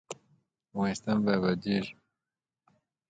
[0.71, 1.93] افغانستان به ابادیږي